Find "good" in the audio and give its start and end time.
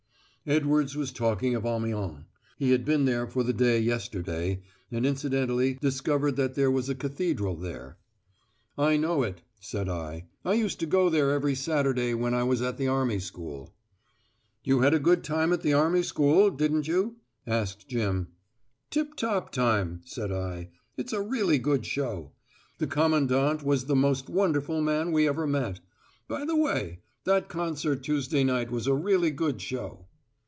14.99-15.23, 21.59-21.85, 29.29-29.61